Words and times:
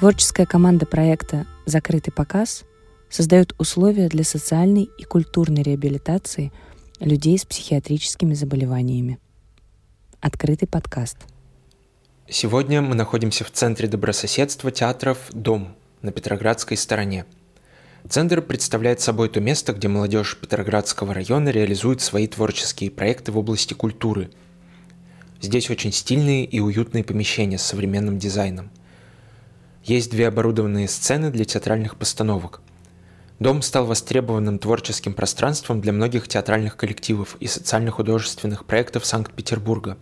Творческая 0.00 0.46
команда 0.46 0.86
проекта 0.86 1.46
«Закрытый 1.66 2.10
показ» 2.10 2.64
создает 3.10 3.54
условия 3.58 4.08
для 4.08 4.24
социальной 4.24 4.84
и 4.84 5.04
культурной 5.04 5.62
реабилитации 5.62 6.52
людей 7.00 7.36
с 7.36 7.44
психиатрическими 7.44 8.32
заболеваниями. 8.32 9.18
Открытый 10.22 10.66
подкаст. 10.66 11.18
Сегодня 12.26 12.80
мы 12.80 12.94
находимся 12.94 13.44
в 13.44 13.50
центре 13.50 13.88
добрососедства 13.88 14.70
театров 14.70 15.18
«Дом» 15.32 15.76
на 16.00 16.12
Петроградской 16.12 16.78
стороне. 16.78 17.26
Центр 18.08 18.40
представляет 18.40 19.02
собой 19.02 19.28
то 19.28 19.40
место, 19.40 19.74
где 19.74 19.88
молодежь 19.88 20.38
Петроградского 20.40 21.12
района 21.12 21.50
реализует 21.50 22.00
свои 22.00 22.26
творческие 22.26 22.90
проекты 22.90 23.32
в 23.32 23.38
области 23.38 23.74
культуры. 23.74 24.30
Здесь 25.42 25.68
очень 25.68 25.92
стильные 25.92 26.46
и 26.46 26.58
уютные 26.58 27.04
помещения 27.04 27.58
с 27.58 27.62
современным 27.64 28.18
дизайном– 28.18 28.70
есть 29.84 30.10
две 30.10 30.28
оборудованные 30.28 30.88
сцены 30.88 31.30
для 31.30 31.44
театральных 31.44 31.96
постановок. 31.96 32.60
Дом 33.38 33.62
стал 33.62 33.86
востребованным 33.86 34.58
творческим 34.58 35.14
пространством 35.14 35.80
для 35.80 35.92
многих 35.92 36.28
театральных 36.28 36.76
коллективов 36.76 37.36
и 37.40 37.46
социально-художественных 37.46 38.66
проектов 38.66 39.06
Санкт-Петербурга. 39.06 39.96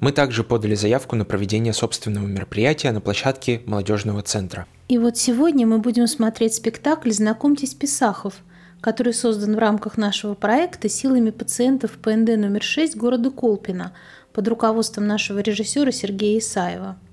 Мы 0.00 0.10
также 0.10 0.42
подали 0.42 0.74
заявку 0.74 1.14
на 1.14 1.24
проведение 1.24 1.72
собственного 1.72 2.26
мероприятия 2.26 2.90
на 2.90 3.00
площадке 3.00 3.62
молодежного 3.66 4.22
центра. 4.22 4.66
И 4.88 4.98
вот 4.98 5.16
сегодня 5.16 5.66
мы 5.66 5.78
будем 5.78 6.08
смотреть 6.08 6.54
спектакль 6.54 7.12
«Знакомьтесь, 7.12 7.74
Писахов», 7.74 8.34
который 8.80 9.12
создан 9.12 9.54
в 9.54 9.58
рамках 9.58 9.96
нашего 9.96 10.34
проекта 10.34 10.88
силами 10.88 11.30
пациентов 11.30 11.92
ПНД 11.92 12.36
номер 12.36 12.62
6 12.62 12.96
города 12.96 13.30
Колпина 13.30 13.92
под 14.32 14.48
руководством 14.48 15.06
нашего 15.06 15.38
режиссера 15.38 15.92
Сергея 15.92 16.38
Исаева– 16.40 16.96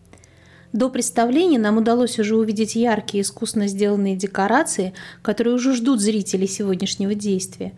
до 0.76 0.90
представления 0.90 1.58
нам 1.58 1.78
удалось 1.78 2.20
уже 2.20 2.36
увидеть 2.36 2.76
яркие 2.76 3.22
искусно 3.22 3.68
сделанные 3.68 4.18
декорации, 4.18 4.94
которые 5.22 5.56
уже 5.56 5.74
ждут 5.74 6.02
зрителей 6.02 6.48
сегодняшнего 6.48 7.16
действия. 7.16 7.72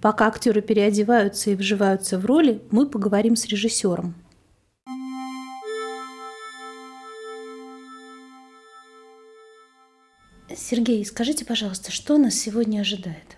Пока 0.00 0.28
актеры 0.28 0.62
переодеваются 0.62 1.50
и 1.50 1.56
вживаются 1.56 2.16
в 2.16 2.24
роли, 2.24 2.62
мы 2.70 2.86
поговорим 2.86 3.34
с 3.34 3.46
режиссером. 3.46 4.14
Сергей, 10.56 11.04
скажите, 11.04 11.44
пожалуйста, 11.44 11.90
что 11.90 12.18
нас 12.18 12.34
сегодня 12.34 12.82
ожидает? 12.82 13.36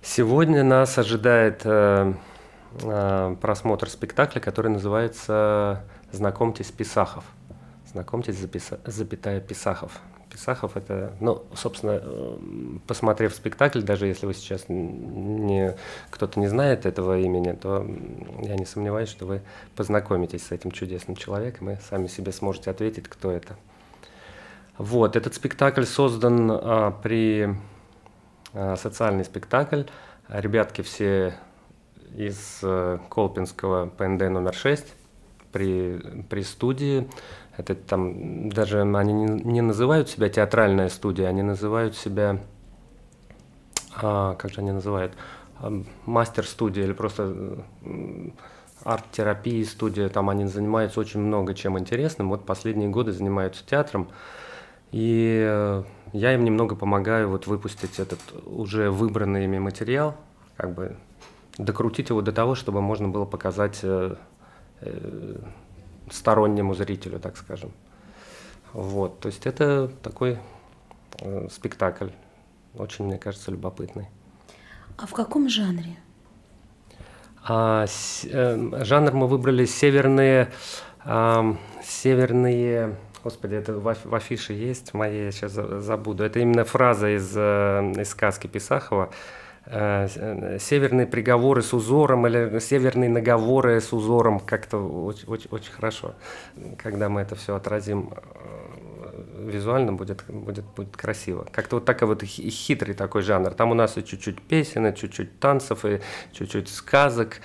Сегодня 0.00 0.64
нас 0.64 0.96
ожидает 0.96 1.60
э, 1.64 2.14
э, 2.82 3.36
просмотр 3.42 3.90
спектакля, 3.90 4.40
который 4.40 4.70
называется 4.70 5.84
«Знакомьтесь, 6.12 6.70
Писахов». 6.70 7.24
Знакомьтесь, 7.92 8.38
записа, 8.38 8.80
запятая 8.86 9.40
Писахов. 9.40 10.00
Писахов 10.30 10.78
это, 10.78 11.12
ну, 11.20 11.44
собственно, 11.54 12.00
э, 12.02 12.38
посмотрев 12.86 13.34
спектакль, 13.34 13.82
даже 13.82 14.06
если 14.06 14.24
вы 14.24 14.32
сейчас 14.32 14.64
не, 14.68 15.76
кто-то 16.08 16.40
не 16.40 16.48
знает 16.48 16.86
этого 16.86 17.18
имени, 17.18 17.52
то 17.52 17.86
я 18.40 18.56
не 18.56 18.64
сомневаюсь, 18.64 19.10
что 19.10 19.26
вы 19.26 19.42
познакомитесь 19.76 20.46
с 20.46 20.52
этим 20.52 20.70
чудесным 20.70 21.16
человеком 21.16 21.68
и 21.70 21.76
сами 21.90 22.06
себе 22.06 22.32
сможете 22.32 22.70
ответить, 22.70 23.08
кто 23.08 23.30
это. 23.30 23.56
Вот, 24.78 25.16
этот 25.16 25.34
спектакль 25.34 25.84
создан 25.84 26.50
а, 26.50 26.92
при 26.92 27.54
а, 28.54 28.76
социальный 28.76 29.24
спектакль. 29.24 29.82
Ребятки 30.28 30.80
все 30.80 31.34
из 32.14 32.60
а, 32.62 33.00
Колпинского 33.10 33.86
ПНД 33.86 34.30
номер 34.30 34.54
6 34.54 34.94
при, 35.52 36.24
при 36.28 36.42
студии. 36.42 37.08
Это 37.56 37.74
там 37.74 38.48
даже 38.48 38.82
они 38.82 39.12
не, 39.12 39.26
не 39.42 39.60
называют 39.60 40.08
себя 40.08 40.28
театральная 40.28 40.88
студия, 40.88 41.28
они 41.28 41.42
называют 41.42 41.96
себя, 41.96 42.40
а, 43.94 44.34
как 44.34 44.52
же 44.52 44.60
они 44.60 44.72
называют, 44.72 45.12
а, 45.58 45.82
мастер-студия 46.06 46.84
или 46.84 46.92
просто 46.92 47.64
арт-терапии 48.84 49.62
студия. 49.64 50.08
Там 50.08 50.30
они 50.30 50.46
занимаются 50.46 51.00
очень 51.00 51.20
много 51.20 51.54
чем 51.54 51.78
интересным. 51.78 52.28
Вот 52.28 52.44
последние 52.44 52.88
годы 52.88 53.12
занимаются 53.12 53.64
театром. 53.64 54.08
И 54.90 55.42
э, 55.46 55.84
я 56.12 56.34
им 56.34 56.44
немного 56.44 56.74
помогаю 56.74 57.30
вот 57.30 57.46
выпустить 57.46 57.98
этот 57.98 58.20
уже 58.44 58.90
выбранный 58.90 59.44
ими 59.44 59.58
материал, 59.58 60.16
как 60.56 60.74
бы 60.74 60.96
докрутить 61.56 62.10
его 62.10 62.20
до 62.20 62.32
того, 62.32 62.54
чтобы 62.54 62.82
можно 62.82 63.08
было 63.08 63.24
показать 63.24 63.80
э, 63.82 64.16
стороннему 66.10 66.74
зрителю, 66.74 67.18
так 67.18 67.36
скажем. 67.36 67.72
Вот, 68.72 69.20
то 69.20 69.28
есть 69.28 69.46
это 69.46 69.88
такой 70.02 70.38
э, 71.20 71.48
спектакль, 71.50 72.08
очень, 72.74 73.04
мне 73.04 73.18
кажется, 73.18 73.50
любопытный. 73.50 74.08
А 74.96 75.06
в 75.06 75.12
каком 75.12 75.48
жанре? 75.48 75.96
А, 77.44 77.86
с, 77.86 78.24
э, 78.24 78.84
жанр 78.84 79.12
мы 79.12 79.26
выбрали 79.26 79.66
северные, 79.66 80.50
э, 81.04 81.54
северные, 81.84 82.96
господи, 83.24 83.56
это 83.56 83.74
в, 83.74 83.96
в 84.04 84.14
афише 84.14 84.52
есть, 84.52 84.94
моей 84.94 85.26
я 85.26 85.32
сейчас 85.32 85.52
забуду. 85.52 86.24
Это 86.24 86.38
именно 86.38 86.64
фраза 86.64 87.14
из, 87.14 87.32
э, 87.36 87.92
из 87.98 88.10
сказки 88.10 88.46
Писахова. 88.46 89.10
Э, 89.64 90.08
э, 90.16 90.58
северные 90.58 91.06
приговоры 91.06 91.62
с 91.62 91.72
узором 91.72 92.26
или 92.26 92.58
северные 92.58 93.08
наговоры 93.08 93.80
с 93.80 93.92
узором 93.92 94.40
как-то 94.40 94.78
очень, 94.78 95.28
очень, 95.28 95.48
очень 95.50 95.70
хорошо. 95.70 96.14
Когда 96.78 97.08
мы 97.08 97.20
это 97.20 97.36
все 97.36 97.54
отразим 97.54 98.12
э, 98.12 99.50
визуально, 99.50 99.92
будет, 99.92 100.24
будет, 100.26 100.64
будет 100.64 100.96
красиво. 100.96 101.46
Как-то 101.52 101.76
вот 101.76 101.84
такой 101.84 102.08
вот 102.08 102.24
хитрый 102.24 102.94
такой 102.94 103.22
жанр. 103.22 103.54
Там 103.54 103.70
у 103.70 103.74
нас 103.74 103.96
и 103.96 104.04
чуть-чуть 104.04 104.42
песен, 104.42 104.86
и 104.86 104.96
чуть-чуть 104.96 105.38
танцев, 105.38 105.84
и 105.84 106.00
чуть-чуть 106.32 106.68
сказок, 106.68 107.40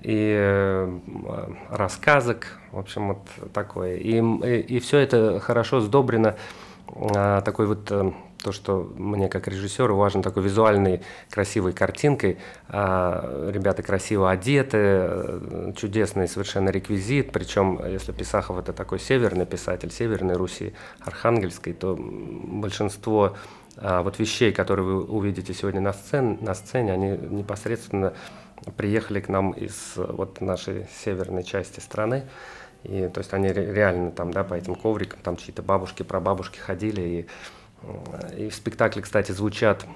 и 0.00 0.88
рассказок. 1.68 2.58
В 2.72 2.80
общем, 2.80 3.08
вот 3.08 3.52
такое. 3.52 3.96
И, 3.96 4.20
и, 4.20 4.76
и 4.76 4.80
все 4.80 4.98
это 4.98 5.38
хорошо 5.38 5.80
сдобрено 5.80 6.34
такой 7.44 7.66
вот 7.66 7.92
то, 8.42 8.52
что 8.52 8.90
мне 8.96 9.28
как 9.28 9.48
режиссеру 9.48 9.96
важен 9.96 10.22
такой 10.22 10.42
визуальной 10.42 11.02
красивой 11.30 11.72
картинкой. 11.72 12.38
А, 12.68 13.50
ребята 13.52 13.82
красиво 13.82 14.30
одеты, 14.30 15.72
чудесный 15.76 16.28
совершенно 16.28 16.70
реквизит. 16.70 17.32
Причем, 17.32 17.80
если 17.86 18.12
Писахов 18.12 18.58
это 18.58 18.72
такой 18.72 18.98
северный 18.98 19.46
писатель, 19.46 19.90
северной 19.90 20.36
Руси, 20.36 20.74
Архангельской, 21.00 21.72
то 21.72 21.96
большинство 21.98 23.36
а, 23.76 24.02
вот 24.02 24.18
вещей, 24.18 24.52
которые 24.52 24.86
вы 24.86 25.04
увидите 25.04 25.54
сегодня 25.54 25.80
на 25.80 25.92
сцене, 25.92 26.38
на 26.40 26.54
сцене, 26.54 26.92
они 26.92 27.10
непосредственно 27.10 28.14
приехали 28.76 29.20
к 29.20 29.28
нам 29.28 29.52
из 29.52 29.94
вот 29.96 30.40
нашей 30.40 30.86
северной 31.04 31.44
части 31.44 31.80
страны. 31.80 32.24
И 32.82 33.08
то 33.08 33.18
есть 33.18 33.32
они 33.34 33.48
реально 33.52 34.10
там, 34.10 34.32
да, 34.32 34.42
по 34.42 34.54
этим 34.54 34.74
коврикам, 34.74 35.20
там 35.22 35.36
чьи-то 35.36 35.62
бабушки, 35.62 36.02
прабабушки 36.02 36.58
ходили 36.58 37.00
и 37.02 37.26
и 38.36 38.48
в 38.48 38.54
спектакле, 38.54 39.02
кстати, 39.02 39.32
звучат 39.32 39.86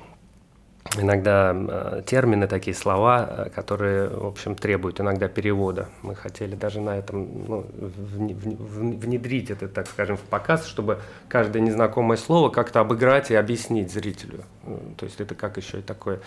иногда 0.96 1.54
э, 1.54 2.02
термины, 2.06 2.46
такие 2.46 2.74
слова, 2.74 3.26
э, 3.28 3.50
которые, 3.50 4.08
в 4.08 4.26
общем, 4.26 4.54
требуют 4.54 5.00
иногда 5.00 5.28
перевода. 5.28 5.88
Мы 6.02 6.14
хотели 6.14 6.54
даже 6.54 6.80
на 6.80 6.96
этом 6.96 7.46
ну, 7.48 7.66
внедрить 7.76 9.50
это, 9.50 9.68
так 9.68 9.86
скажем, 9.86 10.16
в 10.16 10.20
показ, 10.20 10.66
чтобы 10.66 11.00
каждое 11.28 11.60
незнакомое 11.60 12.16
слово 12.16 12.50
как-то 12.50 12.80
обыграть 12.80 13.30
и 13.30 13.34
объяснить 13.34 13.92
зрителю. 13.92 14.44
Э, 14.64 14.78
то 14.96 15.06
есть 15.06 15.20
это 15.20 15.34
как 15.34 15.56
еще 15.56 15.78
и 15.78 15.82
такое, 15.82 16.20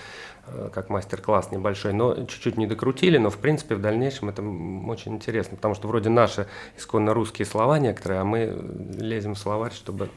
как 0.73 0.89
мастер-класс 0.89 1.51
небольшой, 1.51 1.93
но 1.93 2.25
чуть-чуть 2.25 2.57
не 2.57 2.67
докрутили, 2.67 3.17
но 3.17 3.29
в 3.29 3.37
принципе 3.37 3.75
в 3.75 3.81
дальнейшем 3.81 4.29
это 4.29 4.41
очень 4.41 5.15
интересно, 5.15 5.55
потому 5.57 5.75
что 5.75 5.87
вроде 5.87 6.09
наши 6.09 6.47
исконно 6.77 7.13
русские 7.13 7.45
слова 7.45 7.79
некоторые, 7.79 8.21
а 8.21 8.23
мы 8.23 8.57
лезем 8.97 9.35
в 9.35 9.39
словарь, 9.39 9.73
чтобы 9.73 10.09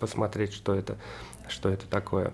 посмотреть, 0.00 0.54
что 0.54 0.74
это, 0.74 0.96
что 1.48 1.68
это 1.68 1.86
такое. 1.86 2.32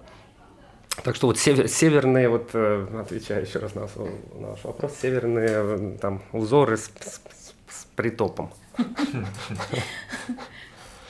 Так 1.04 1.16
что 1.16 1.28
вот 1.28 1.38
север, 1.38 1.68
северные, 1.68 2.28
вот 2.28 2.50
э, 2.52 2.86
отвечаю 3.00 3.46
еще 3.46 3.58
раз 3.58 3.74
на, 3.74 3.82
на 3.82 4.48
ваш 4.48 4.64
вопрос, 4.64 4.92
северные 5.00 5.48
э, 5.50 5.98
там 6.00 6.22
узоры 6.32 6.76
с, 6.76 6.90
с, 7.00 7.20
с 7.68 7.84
притопом. 7.96 8.50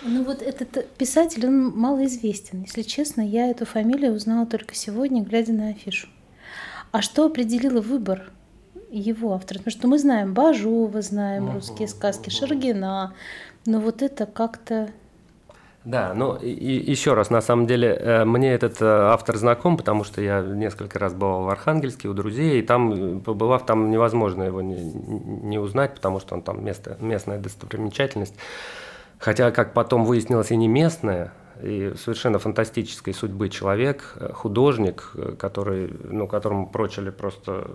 Ну 0.03 0.25
вот 0.25 0.43
этот 0.43 0.89
писатель, 0.95 1.47
он 1.47 1.77
малоизвестен. 1.77 2.63
Если 2.63 2.83
честно, 2.83 3.21
я 3.21 3.51
эту 3.51 3.67
фамилию 3.67 4.15
узнала 4.15 4.47
только 4.47 4.75
сегодня, 4.75 5.23
глядя 5.23 5.53
на 5.53 5.69
афишу. 5.69 6.09
А 6.91 7.03
что 7.03 7.27
определило 7.27 7.81
выбор 7.81 8.31
его 8.91 9.35
автора? 9.35 9.59
Потому 9.59 9.71
что 9.71 9.89
мы 9.89 9.99
знаем 9.99 10.33
Бажова, 10.33 11.03
знаем 11.03 11.53
русские 11.53 11.87
сказки, 11.87 12.31
Шаргина, 12.31 13.15
но 13.67 13.81
вот 13.81 14.03
это 14.03 14.25
как-то 14.27 14.91
да, 15.85 16.13
ну 16.15 16.37
и, 16.37 16.91
еще 16.91 17.15
раз, 17.15 17.31
на 17.31 17.41
самом 17.41 17.67
деле, 17.67 17.89
э, 17.89 18.25
мне 18.27 18.53
этот 18.53 18.83
э, 18.83 18.85
автор 18.85 19.39
знаком, 19.39 19.79
потому 19.79 20.05
что 20.05 20.21
я 20.21 20.43
несколько 20.43 20.99
раз 20.99 21.15
бывал 21.15 21.45
в 21.45 21.49
Архангельске 21.49 22.09
у 22.09 22.13
друзей, 22.13 22.61
и 22.61 22.63
там, 22.63 22.93
э, 22.93 23.21
побывав, 23.21 23.65
там 23.65 23.91
невозможно 23.91 24.43
его 24.43 24.61
не, 24.61 24.77
не 24.77 25.59
узнать, 25.59 25.95
потому 25.95 26.21
что 26.21 26.35
он 26.35 26.43
там 26.43 26.63
место, 26.63 26.99
местная 27.01 27.39
достопримечательность. 27.39 28.35
хотя, 29.19 29.51
как 29.53 29.73
потом 29.73 30.05
выяснилось, 30.05 30.51
и 30.51 30.57
не 30.57 30.69
местная, 30.69 31.33
и 31.63 31.95
совершенно 31.97 32.39
фантастической 32.39 33.15
судьбы 33.15 33.49
человек, 33.49 34.17
художник, 34.35 35.13
который, 35.39 35.91
ну, 36.05 36.27
которому 36.27 36.67
прочили 36.67 37.09
просто 37.09 37.67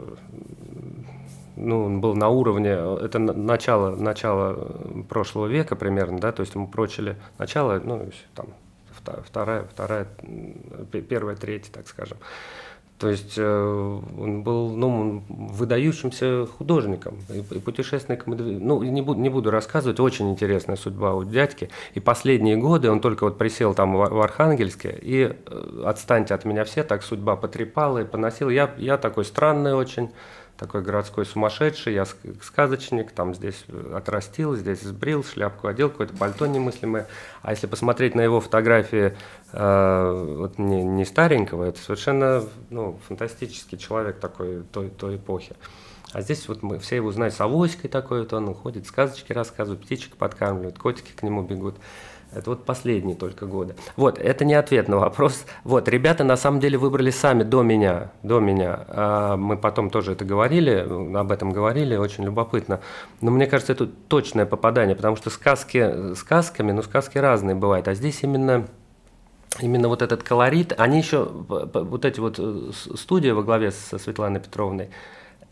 ну, 1.56 1.86
он 1.86 2.02
был 2.02 2.16
на 2.16 2.30
уровне, 2.30 2.70
это 2.70 3.20
начало, 3.20 3.96
начало 3.96 5.04
прошлого 5.08 5.48
века 5.48 5.76
примерно, 5.76 6.20
да, 6.20 6.32
то 6.32 6.42
есть 6.42 6.56
ему 6.56 6.68
прочили 6.68 7.16
начало, 7.38 7.82
ну, 7.84 8.10
там, 8.34 8.48
вторая, 9.26 9.64
вторая, 9.64 10.08
первая, 11.10 11.36
третья, 11.36 11.72
так 11.72 11.88
скажем. 11.88 12.18
То 12.98 13.10
есть 13.10 13.34
э, 13.38 14.02
он 14.18 14.44
был 14.44 14.70
ну, 14.70 15.22
выдающимся 15.28 16.48
художником 16.58 17.18
и, 17.28 17.40
и 17.40 17.60
путешественником. 17.60 18.38
Ну, 18.38 18.84
не 18.84 19.02
буду, 19.02 19.20
не 19.20 19.28
буду 19.28 19.52
рассказывать, 19.52 20.00
очень 20.00 20.32
интересная 20.32 20.78
судьба 20.78 21.14
у 21.14 21.26
дядьки. 21.26 21.70
И 21.94 22.00
последние 22.00 22.56
годы 22.56 22.90
он 22.90 23.02
только 23.02 23.26
вот 23.26 23.38
присел 23.38 23.74
там 23.74 23.98
в, 23.98 24.10
в 24.10 24.22
Архангельске, 24.22 24.98
и 25.02 25.24
э, 25.24 25.84
отстаньте 25.86 26.34
от 26.34 26.46
меня 26.46 26.64
все, 26.64 26.84
так 26.84 27.04
судьба 27.04 27.36
потрепала 27.36 28.00
и 28.00 28.06
поносила. 28.06 28.50
Я, 28.50 28.74
я 28.78 28.98
такой 28.98 29.26
странный 29.26 29.76
очень, 29.76 30.12
такой 30.58 30.82
городской 30.82 31.26
сумасшедший, 31.26 31.94
я 31.94 32.06
сказочник, 32.42 33.12
там 33.12 33.36
здесь 33.36 33.66
отрастил, 33.94 34.56
здесь 34.56 34.82
сбрил, 34.82 35.24
шляпку 35.24 35.68
одел, 35.68 35.90
какое-то 35.90 36.16
пальто 36.16 36.46
немыслимое. 36.46 37.08
А 37.42 37.52
если 37.52 37.68
посмотреть 37.68 38.16
на 38.16 38.22
его 38.22 38.40
фотографии 38.40 39.16
э, 39.52 40.36
вот 40.38 40.58
не, 40.58 40.84
не 40.84 41.06
старенького, 41.06 41.66
это 41.66 41.80
совершенно 41.80 42.44
ну, 42.70 43.00
фантастический 43.08 43.78
человек 43.78 44.20
такой 44.20 44.64
той, 44.72 44.90
той 44.90 45.18
эпохи. 45.18 45.56
А 46.16 46.22
здесь 46.22 46.48
вот 46.48 46.64
мы 46.64 46.80
все 46.80 46.96
его 46.96 47.12
знают 47.12 47.34
с 47.34 47.42
авоськой 47.42 47.90
такой, 47.90 48.22
вот 48.22 48.32
он 48.32 48.54
ходит, 48.54 48.88
сказочки 48.88 49.34
рассказывает, 49.34 49.82
птичек 49.82 50.16
подкармливает, 50.16 50.80
котики 50.80 51.12
к 51.12 51.24
нему 51.24 51.42
бегут. 51.42 51.76
Это 52.32 52.52
вот 52.52 52.64
последние 52.64 53.18
только 53.18 53.46
годы. 53.46 53.76
Вот, 53.98 54.18
это 54.18 54.46
не 54.46 54.54
ответ 54.54 54.88
на 54.88 54.96
вопрос. 54.96 55.46
Вот, 55.66 55.90
ребята 55.90 56.24
на 56.24 56.38
самом 56.38 56.62
деле 56.62 56.78
выбрали 56.78 57.10
сами 57.10 57.44
до 57.44 57.64
меня, 57.64 58.14
до 58.24 58.40
меня. 58.40 58.86
А 58.88 59.36
мы 59.36 59.58
потом 59.58 59.90
тоже 59.90 60.14
это 60.14 60.24
говорили, 60.24 60.88
об 61.18 61.34
этом 61.34 61.52
говорили, 61.52 61.98
очень 61.98 62.24
любопытно. 62.24 62.80
Но 63.20 63.32
мне 63.32 63.46
кажется, 63.46 63.74
это 63.74 63.86
точное 63.86 64.46
попадание, 64.46 64.96
потому 64.96 65.18
что 65.18 65.30
сказки 65.30 66.16
сказками, 66.16 66.72
ну, 66.72 66.82
сказки 66.82 67.18
разные 67.18 67.56
бывают, 67.56 67.90
а 67.90 67.94
здесь 67.94 68.24
именно 68.24 68.66
именно 69.60 69.90
вот 69.90 70.02
этот 70.02 70.24
колорит, 70.24 70.74
они 70.78 71.00
еще, 71.00 71.26
вот 71.26 72.06
эти 72.06 72.22
вот 72.22 72.36
э, 72.40 72.72
студии 72.96 73.30
во 73.30 73.44
главе 73.44 73.72
со 73.72 73.98
Светланой 73.98 74.42
Петровной, 74.42 74.90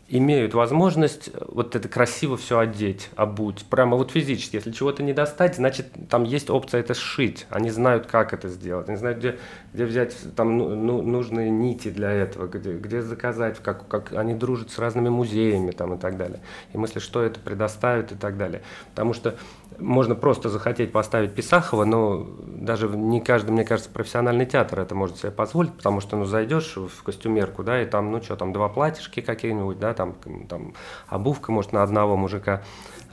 имеют 0.08 0.54
возможность 0.54 1.30
э, 1.32 1.38
вот 1.48 1.74
это 1.76 1.88
красиво 1.88 2.36
все 2.36 2.58
одеть, 2.58 3.10
обуть. 3.16 3.64
Прямо 3.70 3.96
вот 3.96 4.10
физически. 4.10 4.56
Если 4.56 4.70
чего-то 4.70 5.02
не 5.02 5.12
достать, 5.12 5.56
значит, 5.56 5.88
там 6.10 6.24
есть 6.24 6.50
опция 6.50 6.80
это 6.80 6.94
сшить. 6.94 7.46
Они 7.50 7.70
знают, 7.70 8.06
как 8.06 8.32
это 8.32 8.48
сделать. 8.48 8.88
Они 8.88 8.98
знают, 8.98 9.18
где, 9.18 9.38
где 9.72 9.84
взять 9.84 10.14
там 10.36 10.58
ну, 10.58 10.74
ну, 10.74 11.02
нужные 11.02 11.50
нити 11.50 11.90
для 11.90 12.10
этого, 12.10 12.46
где, 12.46 12.74
где 12.74 13.00
заказать, 13.02 13.58
как, 13.60 13.88
как 13.88 14.12
они 14.12 14.34
дружат 14.34 14.70
с 14.70 14.78
разными 14.78 15.08
музеями 15.08 15.70
там, 15.70 15.94
и 15.94 15.98
так 15.98 16.16
далее. 16.16 16.40
И 16.72 16.78
мысли, 16.78 16.98
что 16.98 17.22
это 17.22 17.40
предоставят 17.40 18.12
и 18.12 18.14
так 18.14 18.36
далее. 18.36 18.62
Потому 18.90 19.14
что 19.14 19.36
можно 19.78 20.14
просто 20.14 20.48
захотеть 20.48 20.92
поставить 20.92 21.34
Писахова, 21.34 21.84
но 21.84 22.26
даже 22.46 22.88
не 22.88 23.20
каждый, 23.20 23.50
мне 23.50 23.64
кажется, 23.64 23.90
профессиональный 23.90 24.46
театр 24.46 24.80
это 24.80 24.94
может 24.94 25.18
себе 25.18 25.30
позволить, 25.30 25.72
потому 25.72 26.00
что, 26.00 26.16
ну, 26.16 26.24
зайдешь 26.24 26.76
в 26.76 27.02
костюмерку, 27.02 27.62
да, 27.62 27.82
и 27.82 27.86
там, 27.86 28.12
ну, 28.12 28.22
что, 28.22 28.36
там, 28.36 28.52
два 28.52 28.68
платьишки 28.68 29.20
какие-нибудь, 29.20 29.78
да, 29.78 29.93
там, 29.94 30.14
там, 30.48 30.74
обувка, 31.08 31.52
может, 31.52 31.72
на 31.72 31.82
одного 31.82 32.16
мужика, 32.16 32.62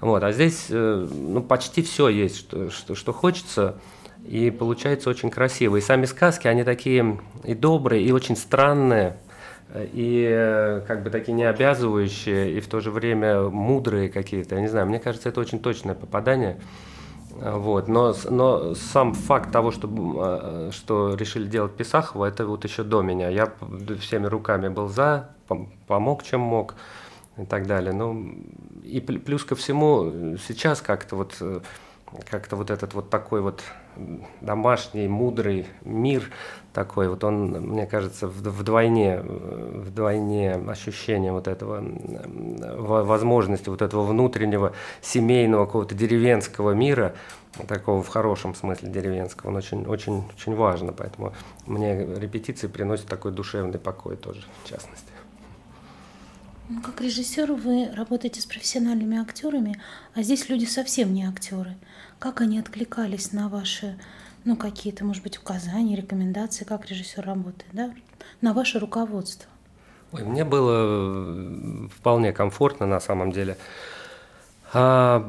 вот, 0.02 0.24
а 0.24 0.32
здесь, 0.32 0.66
э, 0.70 1.08
ну, 1.12 1.42
почти 1.42 1.84
все 1.84 2.10
есть, 2.10 2.38
что, 2.38 2.70
что, 2.72 2.96
что 2.96 3.14
хочется, 3.14 3.78
и 4.28 4.52
получается 4.52 5.10
очень 5.10 5.30
красиво. 5.30 5.78
И 5.78 5.82
сами 5.82 6.06
сказки, 6.06 6.48
они 6.48 6.64
такие 6.64 7.20
и 7.44 7.54
добрые, 7.54 8.04
и 8.04 8.12
очень 8.12 8.36
странные, 8.36 9.18
и 9.74 10.28
э, 10.30 10.82
как 10.88 11.04
бы 11.04 11.10
такие 11.10 11.34
необязывающие, 11.34 12.58
и 12.58 12.60
в 12.60 12.68
то 12.68 12.80
же 12.80 12.92
время 12.92 13.44
мудрые 13.44 14.10
какие-то. 14.10 14.56
Я 14.56 14.62
не 14.62 14.68
знаю, 14.68 14.88
мне 14.88 15.00
кажется, 15.00 15.30
это 15.30 15.40
очень 15.40 15.60
точное 15.60 15.96
попадание. 15.96 16.60
Вот. 17.42 17.88
Но, 17.88 18.14
но 18.30 18.76
сам 18.76 19.14
факт 19.14 19.52
того, 19.52 19.72
что, 19.72 19.90
э, 19.90 20.70
что 20.72 21.16
решили 21.16 21.48
делать 21.48 21.76
Писахова, 21.76 22.26
это 22.26 22.46
вот 22.46 22.64
еще 22.66 22.84
до 22.84 23.02
меня. 23.02 23.30
Я 23.30 23.52
всеми 24.00 24.28
руками 24.28 24.70
был 24.70 24.88
за, 24.88 25.32
помог, 25.88 26.24
чем 26.24 26.42
мог 26.42 26.76
и 27.38 27.46
так 27.46 27.66
далее. 27.66 27.94
Ну, 27.94 28.36
и 28.84 29.00
плюс 29.00 29.44
ко 29.44 29.56
всему, 29.56 30.38
сейчас 30.38 30.82
как-то 30.82 31.16
вот 31.16 31.36
э, 31.42 31.62
как-то 32.30 32.56
вот 32.56 32.70
этот 32.70 32.94
вот 32.94 33.10
такой 33.10 33.42
вот 33.42 33.64
домашний, 34.42 35.08
мудрый 35.08 35.68
мир 35.84 36.30
такой, 36.74 37.10
вот 37.10 37.24
он, 37.24 37.52
мне 37.52 37.86
кажется, 37.86 38.28
вдвойне, 38.28 39.22
вдвойне 39.22 40.54
ощущение 40.54 41.32
вот 41.32 41.48
этого, 41.48 41.84
возможности 43.04 43.70
вот 43.70 43.82
этого 43.82 44.06
внутреннего 44.06 44.74
семейного 45.02 45.66
какого-то 45.66 45.96
деревенского 45.96 46.72
мира, 46.72 47.14
такого 47.68 48.02
в 48.02 48.08
хорошем 48.08 48.56
смысле 48.56 48.90
деревенского, 48.90 49.50
он 49.50 49.58
очень, 49.58 49.86
очень, 49.86 50.24
очень 50.36 50.56
важно, 50.56 50.94
поэтому 50.94 51.34
мне 51.66 52.06
репетиции 52.06 52.68
приносят 52.68 53.08
такой 53.08 53.32
душевный 53.32 53.80
покой 53.80 54.16
тоже, 54.16 54.44
в 54.64 54.70
частности. 54.70 55.12
Ну, 56.74 56.82
как 56.82 57.02
режиссер 57.02 57.52
вы 57.52 57.92
работаете 57.94 58.40
с 58.40 58.46
профессиональными 58.46 59.20
актерами, 59.20 59.78
а 60.16 60.22
здесь 60.22 60.48
люди 60.48 60.64
совсем 60.64 61.14
не 61.14 61.26
актеры. 61.26 61.76
Как 62.18 62.40
они 62.40 62.60
откликались 62.60 63.34
на 63.34 63.50
ваши, 63.50 64.00
ну, 64.46 64.56
какие-то, 64.56 65.04
может 65.04 65.22
быть, 65.22 65.38
указания, 65.38 65.98
рекомендации, 65.98 66.64
как 66.64 66.90
режиссер 66.90 67.26
работает, 67.26 67.70
да, 67.74 67.94
на 68.40 68.54
ваше 68.54 68.80
руководство? 68.80 69.50
Ой, 70.14 70.24
мне 70.24 70.46
было 70.46 71.90
вполне 71.90 72.32
комфортно 72.32 72.86
на 72.86 73.02
самом 73.02 73.34
деле. 73.34 73.58
А, 74.74 75.20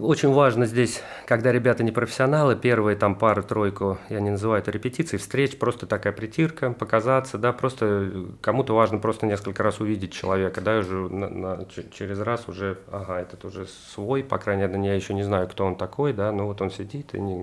очень 0.00 0.32
важно 0.32 0.66
здесь, 0.66 1.02
когда 1.26 1.52
ребята 1.52 1.84
не 1.84 1.92
профессионалы, 1.92 2.56
первые 2.56 2.96
там 2.96 3.14
пару-тройку, 3.14 3.98
я 4.08 4.18
не 4.18 4.30
называю 4.30 4.60
это 4.60 4.72
репетицией, 4.72 5.20
встреч, 5.20 5.56
просто 5.56 5.86
такая 5.86 6.12
притирка, 6.12 6.72
показаться, 6.72 7.38
да, 7.38 7.52
просто 7.52 8.10
кому-то 8.40 8.74
важно 8.74 8.98
просто 8.98 9.26
несколько 9.26 9.62
раз 9.62 9.78
увидеть 9.78 10.12
человека, 10.12 10.60
да, 10.60 10.78
уже 10.78 10.96
на, 10.96 11.28
на, 11.28 11.64
через 11.92 12.18
раз 12.18 12.48
уже, 12.48 12.78
ага, 12.90 13.20
этот 13.20 13.44
уже 13.44 13.66
свой, 13.94 14.24
по 14.24 14.38
крайней 14.38 14.66
мере, 14.66 14.84
я 14.84 14.94
еще 14.94 15.14
не 15.14 15.22
знаю, 15.22 15.46
кто 15.46 15.64
он 15.64 15.76
такой, 15.76 16.12
да, 16.12 16.32
но 16.32 16.46
вот 16.46 16.60
он 16.60 16.72
сидит 16.72 17.14
и 17.14 17.20
ни, 17.20 17.34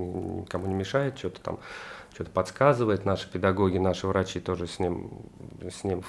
никому 0.42 0.68
не 0.68 0.74
мешает, 0.74 1.18
что-то 1.18 1.40
там, 1.40 1.60
что-то 2.14 2.32
подсказывает, 2.32 3.06
наши 3.06 3.32
педагоги, 3.32 3.78
наши 3.78 4.08
врачи 4.08 4.42
тоже 4.42 4.68
с 4.68 4.78
ним, 4.78 5.10
с 5.62 5.86
ним 5.86 6.04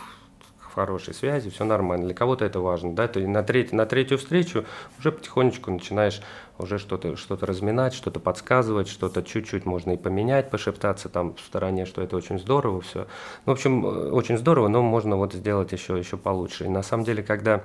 в 0.71 0.75
хорошей 0.75 1.15
связи, 1.15 1.51
все 1.51 1.65
нормально. 1.65 2.07
Для 2.07 2.15
кого-то 2.15 2.45
это 2.45 2.61
важно. 2.61 2.95
Да? 2.95 3.09
Ты 3.09 3.27
на, 3.27 3.43
треть, 3.43 3.73
на 3.73 3.87
третью 3.87 4.19
встречу 4.19 4.65
уже 4.99 5.13
потихонечку 5.13 5.71
начинаешь 5.71 6.23
уже 6.59 6.79
что-то 6.79 7.17
что 7.17 7.37
разминать, 7.41 7.95
что-то 7.95 8.21
подсказывать, 8.21 8.89
что-то 8.89 9.23
чуть-чуть 9.23 9.67
можно 9.67 9.93
и 9.93 9.97
поменять, 9.97 10.51
пошептаться 10.51 11.09
там 11.09 11.35
в 11.35 11.41
стороне, 11.41 11.87
что 11.87 12.03
это 12.03 12.17
очень 12.17 12.39
здорово 12.39 12.81
все. 12.81 13.07
Ну, 13.47 13.53
в 13.53 13.57
общем, 13.57 13.85
э, 13.85 14.11
очень 14.11 14.39
здорово, 14.39 14.69
но 14.69 14.83
можно 14.83 15.17
вот 15.17 15.33
сделать 15.33 15.73
еще, 15.73 15.99
еще 15.99 16.17
получше. 16.17 16.65
И 16.65 16.69
на 16.69 16.83
самом 16.83 17.05
деле, 17.05 17.23
когда 17.23 17.65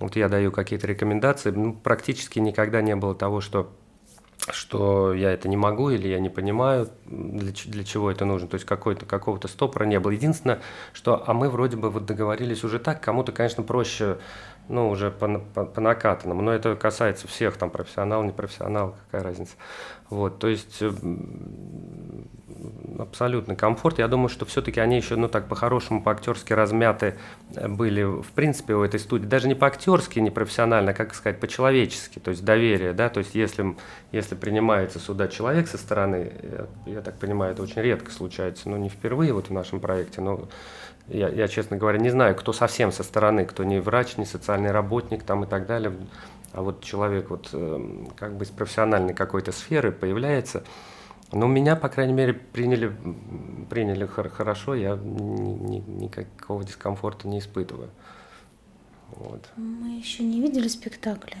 вот 0.00 0.16
я 0.16 0.28
даю 0.28 0.52
какие-то 0.52 0.86
рекомендации, 0.86 1.50
ну, 1.50 1.72
практически 1.72 2.38
никогда 2.38 2.82
не 2.82 2.96
было 2.96 3.14
того, 3.14 3.40
что 3.40 3.70
что 4.50 5.14
я 5.14 5.30
это 5.30 5.48
не 5.48 5.56
могу 5.56 5.90
или 5.90 6.08
я 6.08 6.18
не 6.18 6.28
понимаю, 6.28 6.88
для, 7.06 7.52
для 7.52 7.84
чего 7.84 8.10
это 8.10 8.24
нужно. 8.24 8.48
То 8.48 8.54
есть 8.54 8.66
какой-то, 8.66 9.06
какого-то 9.06 9.48
стопора 9.48 9.84
не 9.84 10.00
было. 10.00 10.10
Единственное, 10.10 10.60
что 10.92 11.22
а 11.26 11.32
мы 11.32 11.48
вроде 11.48 11.76
бы 11.76 11.90
вот 11.90 12.06
договорились 12.06 12.64
уже 12.64 12.78
так, 12.78 13.00
кому-то, 13.00 13.32
конечно, 13.32 13.62
проще, 13.62 14.18
ну, 14.68 14.88
уже 14.88 15.10
по, 15.10 15.28
по, 15.54 15.64
по 15.64 15.80
накатанному, 15.80 16.42
но 16.42 16.52
это 16.52 16.76
касается 16.76 17.28
всех, 17.28 17.56
там, 17.56 17.70
профессионал, 17.70 18.22
не 18.22 18.32
профессионал, 18.32 18.96
какая 19.06 19.22
разница. 19.22 19.54
Вот, 20.08 20.38
то 20.38 20.48
есть 20.48 20.82
абсолютно 22.98 23.56
комфорт. 23.56 23.98
Я 23.98 24.08
думаю, 24.08 24.28
что 24.28 24.44
все-таки 24.44 24.80
они 24.80 24.96
еще, 24.96 25.16
ну 25.16 25.28
так 25.28 25.48
по-хорошему, 25.48 26.02
по-актерски 26.02 26.52
размяты 26.52 27.16
э, 27.54 27.68
были, 27.68 28.02
в 28.02 28.30
принципе, 28.34 28.74
у 28.74 28.82
этой 28.82 29.00
студии. 29.00 29.26
Даже 29.26 29.48
не 29.48 29.54
по-актерски, 29.54 30.18
не 30.18 30.30
профессионально, 30.30 30.92
а, 30.92 30.94
как 30.94 31.14
сказать, 31.14 31.40
по-человечески, 31.40 32.18
то 32.18 32.30
есть 32.30 32.44
доверие, 32.44 32.92
да, 32.92 33.08
то 33.08 33.18
есть 33.18 33.34
если, 33.34 33.76
если 34.12 34.34
принимается 34.34 34.98
сюда 34.98 35.28
человек 35.28 35.68
со 35.68 35.78
стороны, 35.78 36.32
я, 36.86 36.94
я 36.94 37.00
так 37.00 37.18
понимаю, 37.18 37.52
это 37.52 37.62
очень 37.62 37.82
редко 37.82 38.10
случается, 38.10 38.68
но 38.68 38.76
не 38.76 38.88
впервые 38.88 39.32
вот 39.32 39.48
в 39.48 39.52
нашем 39.52 39.80
проекте, 39.80 40.20
но 40.20 40.48
я, 41.08 41.28
я, 41.28 41.48
честно 41.48 41.76
говоря, 41.76 41.98
не 41.98 42.10
знаю, 42.10 42.34
кто 42.34 42.52
совсем 42.52 42.92
со 42.92 43.02
стороны, 43.02 43.44
кто 43.44 43.64
не 43.64 43.80
врач, 43.80 44.16
не 44.16 44.24
социальный 44.24 44.70
работник 44.70 45.22
там 45.24 45.44
и 45.44 45.46
так 45.46 45.66
далее, 45.66 45.92
а 46.52 46.62
вот 46.62 46.82
человек 46.82 47.30
вот 47.30 47.50
эм, 47.52 48.08
как 48.16 48.36
бы 48.36 48.44
из 48.44 48.50
профессиональной 48.50 49.14
какой-то 49.14 49.52
сферы 49.52 49.90
появляется, 49.90 50.64
но 51.32 51.46
меня, 51.46 51.76
по 51.76 51.88
крайней 51.88 52.12
мере, 52.12 52.34
приняли, 52.34 52.94
приняли 53.70 54.06
хорошо, 54.06 54.74
я 54.74 54.96
ни, 54.96 55.52
ни, 55.52 55.78
никакого 55.78 56.62
дискомфорта 56.62 57.26
не 57.26 57.38
испытываю. 57.38 57.90
Вот. 59.08 59.48
Мы 59.56 59.98
еще 59.98 60.24
не 60.24 60.40
видели 60.40 60.68
спектакля. 60.68 61.38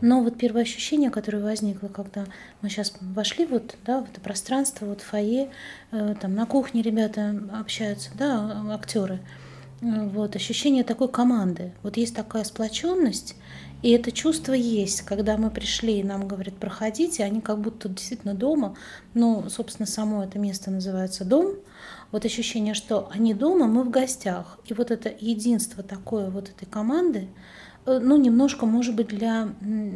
Но 0.00 0.22
вот 0.22 0.38
первое 0.38 0.62
ощущение, 0.62 1.10
которое 1.10 1.42
возникло, 1.42 1.88
когда 1.88 2.26
мы 2.60 2.68
сейчас 2.68 2.92
вошли 3.00 3.46
вот, 3.46 3.76
да, 3.84 4.00
в 4.00 4.10
это 4.10 4.20
пространство, 4.20 4.86
вот 4.86 5.00
фойе, 5.00 5.50
э, 5.90 6.14
там 6.20 6.34
на 6.34 6.46
кухне 6.46 6.82
ребята 6.82 7.40
общаются, 7.52 8.10
да, 8.16 8.64
актеры, 8.70 9.20
э, 9.80 10.08
вот 10.08 10.34
ощущение 10.36 10.84
такой 10.84 11.08
команды. 11.08 11.72
Вот 11.82 11.96
есть 11.96 12.16
такая 12.16 12.44
сплоченность, 12.44 13.36
и 13.82 13.90
это 13.90 14.12
чувство 14.12 14.52
есть, 14.52 15.02
когда 15.02 15.36
мы 15.36 15.50
пришли, 15.50 15.98
и 15.98 16.04
нам 16.04 16.28
говорят, 16.28 16.54
проходите, 16.54 17.24
они 17.24 17.40
как 17.40 17.60
будто 17.60 17.88
действительно 17.88 18.34
дома. 18.34 18.76
Ну, 19.12 19.48
собственно, 19.48 19.86
само 19.86 20.22
это 20.22 20.38
место 20.38 20.70
называется 20.70 21.24
дом. 21.24 21.56
Вот 22.12 22.24
ощущение, 22.24 22.74
что 22.74 23.08
они 23.12 23.34
дома, 23.34 23.66
мы 23.66 23.82
в 23.82 23.90
гостях. 23.90 24.60
И 24.66 24.74
вот 24.74 24.92
это 24.92 25.12
единство 25.18 25.82
такое 25.82 26.30
вот 26.30 26.48
этой 26.48 26.66
команды, 26.66 27.26
ну, 27.86 28.16
немножко, 28.16 28.66
может 28.66 28.94
быть, 28.94 29.08
для 29.08 29.48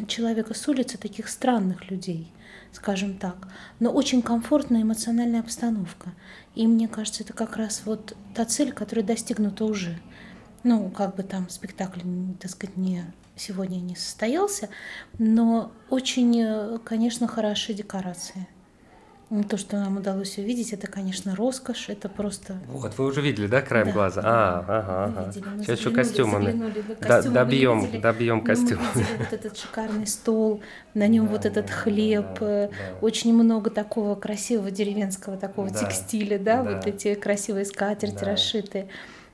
человека 0.09 0.55
с 0.55 0.69
улицы 0.69 0.99
таких 0.99 1.29
странных 1.29 1.91
людей, 1.91 2.33
скажем 2.73 3.19
так, 3.19 3.49
но 3.79 3.91
очень 3.91 4.23
комфортная 4.23 4.83
эмоциональная 4.83 5.41
обстановка. 5.41 6.13
И 6.55 6.67
мне 6.67 6.89
кажется, 6.89 7.23
это 7.23 7.33
как 7.33 7.57
раз 7.57 7.83
вот 7.85 8.17
та 8.35 8.45
цель, 8.45 8.73
которая 8.73 9.05
достигнута 9.05 9.65
уже. 9.65 9.99
Ну, 10.65 10.91
как 10.91 11.15
бы 11.15 11.23
там 11.23 11.49
спектакль, 11.49 12.01
так 12.41 12.51
сказать, 12.51 12.77
не 12.77 13.05
сегодня 13.37 13.77
не 13.77 13.95
состоялся, 13.95 14.69
но 15.19 15.71
очень, 15.91 16.41
э, 16.41 16.79
конечно, 16.85 17.29
хорошие 17.29 17.77
декорации. 17.77 18.49
То, 19.49 19.57
что 19.57 19.77
нам 19.77 19.97
удалось 19.97 20.39
увидеть, 20.39 20.73
это, 20.73 20.87
конечно, 20.87 21.35
роскошь, 21.35 21.89
это 21.89 22.09
просто... 22.09 22.61
Вот, 22.69 22.97
вы 22.97 23.07
уже 23.07 23.21
видели, 23.21 23.49
да, 23.49 23.61
краем 23.61 23.87
да, 23.87 23.93
глаза? 23.93 24.23
А, 24.25 24.59
ага, 24.61 25.05
ага. 25.07 25.33
Сейчас 25.33 25.81
еще 25.81 25.91
костюмы. 25.91 26.73
Да, 27.01 27.23
добьем, 27.23 28.01
добьем 28.01 28.41
костюм. 28.43 28.79
Мы 28.95 29.01
видели 29.01 29.17
вот 29.19 29.33
этот 29.33 29.59
шикарный 29.59 30.07
стол, 30.07 30.61
на 30.95 31.09
нем 31.09 31.27
да, 31.27 31.33
вот 31.33 31.45
этот 31.45 31.71
хлеб, 31.71 32.39
да, 32.39 32.47
э, 32.47 32.69
да. 32.69 32.99
очень 33.01 33.35
много 33.35 33.71
такого 33.71 34.15
красивого 34.15 34.71
деревенского 34.71 35.37
такого 35.37 35.71
да, 35.71 35.81
текстиля, 35.81 36.39
да, 36.39 36.63
да, 36.63 36.77
вот 36.77 36.87
эти 36.87 37.17
красивые 37.17 37.65
скатерти 37.65 38.21
да. 38.21 38.27
расшитые 38.27 38.87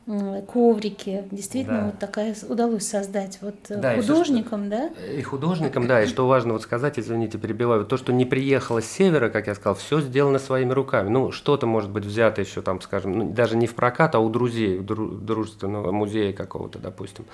коврики. 0.07 1.25
Действительно, 1.31 1.79
да. 1.79 1.87
вот 1.87 1.99
такая 1.99 2.35
удалось 2.49 2.87
создать 2.87 3.39
вот 3.41 3.55
э, 3.69 3.77
да, 3.77 3.97
художникам, 3.97 4.67
и 4.67 4.69
да? 4.69 4.89
И 4.89 5.23
художникам, 5.23 5.87
да, 5.87 6.03
и 6.03 6.07
что 6.07 6.27
важно 6.27 6.55
вот 6.55 6.63
сказать, 6.63 6.99
извините, 6.99 7.39
перебиваю, 7.39 7.85
то, 7.85 7.97
что 7.97 8.13
не 8.13 8.25
приехало 8.25 8.83
с 8.83 8.87
севера, 8.87 9.29
как 9.29 9.47
я 9.47 9.55
сказал, 9.55 9.75
все 9.75 10.01
сделано 10.01 10.39
своими 10.39 10.73
руками. 10.73 11.09
Ну, 11.09 11.31
что-то 11.31 11.67
может 11.67 11.91
быть 11.91 12.05
взято 12.05 12.41
еще 12.41 12.63
там, 12.63 12.81
скажем, 12.81 13.13
ну, 13.13 13.31
даже 13.31 13.57
не 13.57 13.67
в 13.67 13.75
прокат, 13.75 14.15
а 14.15 14.19
у 14.19 14.29
друзей, 14.29 14.79
у 14.79 14.83
дружественного 14.83 15.93
музея 15.93 16.33
какого-то, 16.33 16.79
допустим. 16.79 17.25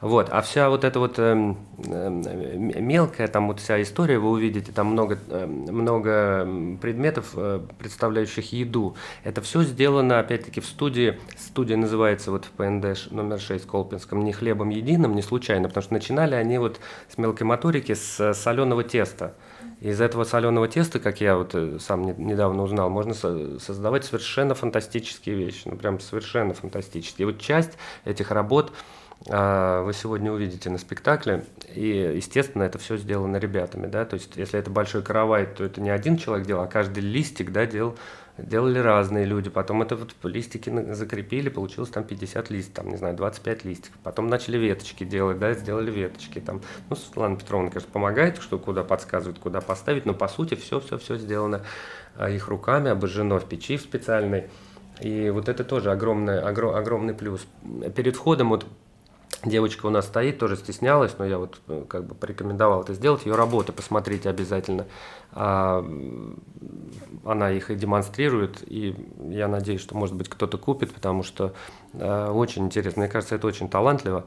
Вот, 0.00 0.28
а 0.30 0.42
вся 0.42 0.68
вот 0.68 0.84
эта 0.84 0.98
вот 0.98 1.18
э, 1.18 1.54
э, 1.86 2.10
мелкая 2.10 3.28
там 3.28 3.48
вот 3.48 3.60
вся 3.60 3.80
история, 3.80 4.18
вы 4.18 4.30
увидите, 4.30 4.72
там 4.72 4.88
много, 4.88 5.18
э, 5.28 5.46
много 5.46 6.46
предметов, 6.80 7.30
э, 7.34 7.60
представляющих 7.78 8.52
еду. 8.52 8.96
Это 9.22 9.40
все 9.40 9.62
сделано, 9.62 10.18
опять-таки, 10.18 10.60
в 10.60 10.66
студии. 10.66 11.18
Студия 11.38 11.76
называется 11.76 12.30
вот 12.30 12.44
в 12.44 12.50
ПНД 12.50 13.10
номер 13.12 13.40
6 13.40 13.66
Колпинском 13.66 14.24
не 14.24 14.32
хлебом 14.32 14.68
единым, 14.68 15.14
не 15.14 15.22
случайно, 15.22 15.68
потому 15.68 15.82
что 15.82 15.94
начинали 15.94 16.34
они 16.34 16.58
вот 16.58 16.80
с 17.08 17.16
мелкой 17.16 17.44
моторики, 17.44 17.94
с 17.94 18.34
соленого 18.34 18.84
теста. 18.84 19.34
Из 19.80 20.00
этого 20.00 20.24
соленого 20.24 20.68
теста, 20.68 20.98
как 20.98 21.20
я 21.20 21.36
вот 21.36 21.54
э, 21.54 21.78
сам 21.78 22.02
недавно 22.02 22.62
узнал, 22.62 22.90
можно 22.90 23.12
создавать 23.12 24.04
совершенно 24.04 24.54
фантастические 24.54 25.36
вещи, 25.36 25.62
ну 25.66 25.76
прям 25.76 26.00
совершенно 26.00 26.54
фантастические. 26.54 27.28
И 27.28 27.32
вот 27.32 27.40
часть 27.40 27.72
этих 28.04 28.30
работ 28.30 28.72
вы 29.26 29.92
сегодня 29.94 30.30
увидите 30.30 30.68
на 30.68 30.76
спектакле. 30.76 31.44
И, 31.74 32.12
естественно, 32.16 32.62
это 32.62 32.78
все 32.78 32.98
сделано 32.98 33.38
ребятами, 33.38 33.86
да, 33.86 34.04
то 34.04 34.14
есть 34.14 34.36
если 34.36 34.58
это 34.58 34.70
большой 34.70 35.02
каравай, 35.02 35.46
то 35.46 35.64
это 35.64 35.80
не 35.80 35.88
один 35.88 36.18
человек 36.18 36.46
делал, 36.46 36.64
а 36.64 36.66
каждый 36.66 37.00
листик, 37.00 37.50
да, 37.50 37.64
делал, 37.64 37.96
делали 38.36 38.78
разные 38.78 39.24
люди. 39.24 39.50
Потом 39.50 39.82
это 39.82 39.96
вот 39.96 40.14
листики 40.24 40.92
закрепили, 40.92 41.48
получилось 41.48 41.90
там 41.90 42.04
50 42.04 42.50
листиков, 42.50 42.74
там, 42.76 42.88
не 42.90 42.96
знаю, 42.96 43.16
25 43.16 43.64
листиков. 43.64 43.98
Потом 44.02 44.28
начали 44.28 44.58
веточки 44.58 45.04
делать, 45.04 45.38
да, 45.38 45.54
сделали 45.54 45.90
веточки 45.90 46.40
там. 46.40 46.60
Ну, 46.90 46.96
Светлана 46.96 47.36
Петровна, 47.36 47.70
конечно, 47.70 47.90
помогает, 47.92 48.38
что 48.38 48.58
куда 48.58 48.82
подсказывает, 48.82 49.38
куда 49.38 49.60
поставить, 49.60 50.06
но 50.06 50.14
по 50.14 50.28
сути 50.28 50.54
все-все-все 50.54 51.16
сделано 51.16 51.62
а, 52.16 52.28
их 52.30 52.48
руками, 52.48 52.90
обожжено 52.90 53.38
в 53.38 53.48
печи 53.48 53.76
в 53.76 53.82
специальной. 53.82 54.48
И 55.00 55.30
вот 55.30 55.48
это 55.48 55.64
тоже 55.64 55.90
огромный, 55.90 56.40
огром, 56.40 56.74
огромный 56.74 57.14
плюс. 57.14 57.46
Перед 57.96 58.16
входом 58.16 58.50
вот 58.50 58.66
Девочка 59.44 59.86
у 59.86 59.90
нас 59.90 60.06
стоит, 60.06 60.38
тоже 60.38 60.56
стеснялась, 60.56 61.16
но 61.18 61.26
я 61.26 61.38
вот 61.38 61.60
э, 61.68 61.84
как 61.86 62.06
бы 62.06 62.14
порекомендовал 62.14 62.82
это 62.82 62.94
сделать. 62.94 63.26
Ее 63.26 63.34
работы 63.34 63.72
посмотрите 63.72 64.30
обязательно. 64.30 64.86
А, 65.32 65.84
она 67.24 67.50
их 67.50 67.70
и 67.70 67.74
демонстрирует, 67.74 68.62
и 68.66 68.96
я 69.28 69.48
надеюсь, 69.48 69.82
что, 69.82 69.96
может 69.96 70.14
быть, 70.14 70.30
кто-то 70.30 70.56
купит, 70.56 70.94
потому 70.94 71.22
что 71.22 71.52
а, 71.92 72.32
очень 72.32 72.64
интересно. 72.64 73.02
Мне 73.02 73.10
кажется, 73.10 73.34
это 73.34 73.46
очень 73.46 73.68
талантливо. 73.68 74.24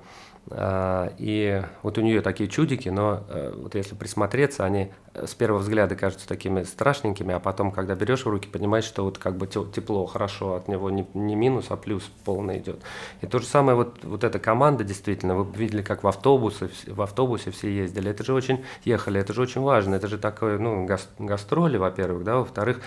А, 0.49 1.13
и 1.17 1.61
вот 1.83 1.97
у 1.97 2.01
нее 2.01 2.21
такие 2.21 2.49
чудики, 2.49 2.89
но 2.89 3.23
э, 3.29 3.53
вот 3.55 3.75
если 3.75 3.95
присмотреться, 3.95 4.63
они 4.63 4.91
с 5.25 5.33
первого 5.33 5.59
взгляда 5.59 5.95
кажутся 5.95 6.27
такими 6.27 6.63
страшненькими, 6.63 7.33
а 7.33 7.39
потом, 7.39 7.71
когда 7.71 7.95
берешь 7.95 8.25
в 8.25 8.29
руки, 8.29 8.47
понимаешь, 8.47 8.83
что 8.83 9.03
вот 9.03 9.17
как 9.17 9.37
бы 9.37 9.47
тепло, 9.47 10.05
хорошо, 10.05 10.55
от 10.55 10.67
него 10.67 10.89
не, 10.89 11.07
не 11.13 11.35
минус, 11.35 11.67
а 11.69 11.77
плюс 11.77 12.03
полный 12.23 12.59
идет. 12.59 12.81
И 13.21 13.27
то 13.27 13.39
же 13.39 13.45
самое 13.45 13.75
вот, 13.75 14.03
вот 14.03 14.23
эта 14.23 14.39
команда, 14.39 14.83
действительно, 14.83 15.35
вы 15.35 15.57
видели, 15.57 15.81
как 15.81 16.03
в 16.03 16.07
автобусе, 16.07 16.69
в 16.85 17.01
автобусе 17.01 17.51
все 17.51 17.69
ездили, 17.69 18.11
это 18.11 18.23
же 18.23 18.33
очень, 18.33 18.63
ехали, 18.83 19.19
это 19.19 19.33
же 19.33 19.41
очень 19.41 19.61
важно, 19.61 19.95
это 19.95 20.07
же 20.07 20.17
такое, 20.17 20.57
ну, 20.59 20.87
гастроли, 21.19 21.77
во-первых, 21.77 22.23
да, 22.23 22.37
во-вторых, 22.37 22.81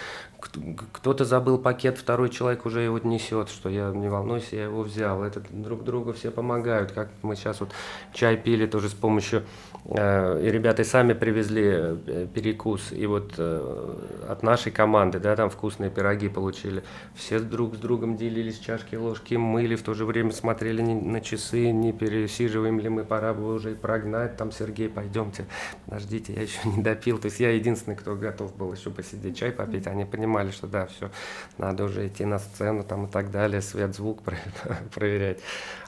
кто-то 0.92 1.24
забыл 1.24 1.58
пакет, 1.58 1.98
второй 1.98 2.30
человек 2.30 2.64
уже 2.64 2.80
его 2.80 2.98
несет, 2.98 3.48
что 3.48 3.68
я 3.68 3.90
не 3.90 4.08
волнуйся, 4.08 4.56
я 4.56 4.64
его 4.64 4.82
взял, 4.82 5.22
это 5.22 5.42
друг 5.50 5.84
другу 5.84 6.12
все 6.12 6.30
помогают, 6.30 6.92
как 6.92 7.10
мы 7.22 7.36
сейчас 7.36 7.49
вот 7.58 7.72
чай 8.12 8.36
пили 8.36 8.66
тоже 8.66 8.88
с 8.88 8.94
помощью, 8.94 9.44
и 9.86 10.50
ребята 10.50 10.84
сами 10.84 11.14
привезли 11.14 11.64
э, 11.66 12.26
перекус, 12.32 12.92
и 12.92 13.06
вот 13.06 13.34
э, 13.38 13.96
от 14.28 14.42
нашей 14.42 14.70
команды, 14.70 15.18
да, 15.18 15.34
там 15.34 15.48
вкусные 15.48 15.90
пироги 15.90 16.28
получили, 16.28 16.84
все 17.14 17.40
друг 17.40 17.76
с 17.76 17.78
другом 17.78 18.16
делились 18.16 18.58
чашки, 18.58 18.96
ложки, 18.96 19.34
мыли, 19.34 19.76
в 19.76 19.82
то 19.82 19.94
же 19.94 20.04
время 20.04 20.32
смотрели 20.32 20.82
на 20.82 21.20
часы, 21.22 21.70
не 21.70 21.92
пересиживаем 21.92 22.78
ли 22.78 22.90
мы, 22.90 23.04
пора 23.04 23.32
бы 23.32 23.54
уже 23.54 23.74
прогнать, 23.74 24.36
там, 24.36 24.52
Сергей, 24.52 24.90
пойдемте, 24.90 25.46
подождите, 25.86 26.34
я 26.34 26.42
еще 26.42 26.58
не 26.64 26.82
допил, 26.82 27.18
то 27.18 27.26
есть 27.26 27.40
я 27.40 27.50
единственный, 27.50 27.96
кто 27.96 28.14
готов 28.14 28.54
был 28.56 28.72
еще 28.74 28.90
посидеть, 28.90 29.38
чай 29.38 29.50
попить, 29.50 29.86
они 29.86 30.04
понимали, 30.04 30.50
что 30.50 30.66
да, 30.66 30.86
все, 30.86 31.10
надо 31.56 31.84
уже 31.84 32.06
идти 32.06 32.26
на 32.26 32.38
сцену 32.38 32.84
там 32.84 33.06
и 33.06 33.08
так 33.08 33.30
далее, 33.30 33.62
свет, 33.62 33.94
звук 33.94 34.22
проверять. 34.94 35.38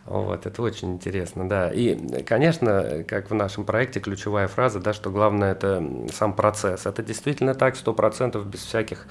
Вот, 0.05 0.47
это 0.47 0.63
очень 0.63 0.95
интересно, 0.95 1.49
да. 1.49 1.71
И, 1.71 2.23
конечно, 2.25 3.05
как 3.07 3.31
в 3.31 3.35
нашем 3.35 3.65
проекте, 3.65 3.82
ключевая 3.87 4.49
фраза, 4.49 4.81
да, 4.81 4.93
что 4.93 5.11
главное 5.11 5.53
это 5.53 5.83
сам 6.13 6.35
процесс. 6.35 6.87
Это 6.87 7.03
действительно 7.03 7.55
так, 7.55 7.77
сто 7.77 7.93
процентов 7.93 8.47
без 8.47 8.61
всяких, 8.61 9.07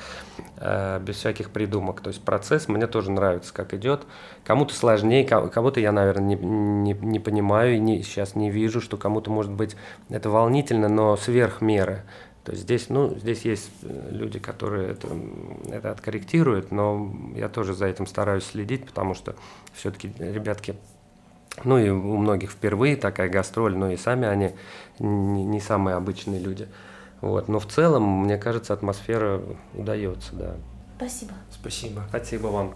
э, 0.57 0.99
без 0.99 1.15
всяких 1.17 1.51
придумок. 1.51 2.01
То 2.01 2.09
есть 2.09 2.23
процесс 2.23 2.67
мне 2.67 2.87
тоже 2.87 3.11
нравится, 3.11 3.53
как 3.53 3.73
идет. 3.73 4.03
Кому-то 4.43 4.73
сложнее, 4.73 5.25
кого-то 5.25 5.79
я, 5.79 5.91
наверное, 5.91 6.35
не, 6.35 6.35
не, 6.35 6.93
не 6.93 7.19
понимаю 7.19 7.75
и 7.75 7.79
не, 7.79 8.03
сейчас 8.03 8.35
не 8.35 8.49
вижу, 8.49 8.81
что 8.81 8.97
кому-то, 8.97 9.29
может 9.31 9.51
быть, 9.51 9.75
это 10.09 10.29
волнительно, 10.29 10.89
но 10.89 11.15
сверх 11.17 11.61
меры. 11.61 12.03
То 12.43 12.53
есть 12.53 12.63
здесь, 12.63 12.89
ну, 12.89 13.15
здесь 13.17 13.41
есть 13.45 13.69
э, 13.83 14.09
люди, 14.11 14.39
которые 14.39 14.89
это, 14.89 15.07
это 15.69 15.91
откорректируют, 15.91 16.71
но 16.71 17.13
я 17.35 17.49
тоже 17.49 17.73
за 17.73 17.85
этим 17.85 18.07
стараюсь 18.07 18.45
следить, 18.45 18.85
потому 18.85 19.13
что 19.13 19.35
все-таки 19.73 20.11
ребятки, 20.17 20.75
ну 21.63 21.77
и 21.77 21.89
у 21.89 22.17
многих 22.17 22.51
впервые 22.51 22.95
такая 22.95 23.29
гастроль, 23.29 23.75
но 23.75 23.91
и 23.91 23.97
сами 23.97 24.27
они 24.27 24.51
не, 24.99 25.59
самые 25.59 25.95
обычные 25.95 26.39
люди. 26.39 26.67
Вот. 27.21 27.47
Но 27.47 27.59
в 27.59 27.67
целом, 27.67 28.23
мне 28.23 28.37
кажется, 28.37 28.73
атмосфера 28.73 29.41
удается, 29.73 30.35
да. 30.35 30.55
Спасибо. 30.97 31.33
Спасибо. 31.51 32.03
Спасибо 32.09 32.47
вам. 32.47 32.75